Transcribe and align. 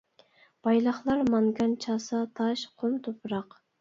بايلىقلار 0.67 1.21
مانگان 1.33 1.75
چاسا 1.85 2.23
تاش، 2.41 2.65
قۇم 2.81 2.97
تۇپراق. 3.09 3.55